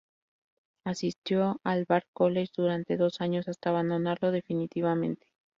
Asistió 0.83 1.61
al 1.63 1.85
Bard 1.85 2.05
College 2.11 2.53
durante 2.57 2.97
dos 2.97 3.21
años 3.21 3.47
hasta 3.47 3.69
abandonarlo 3.69 4.31
definitivamente. 4.31 5.27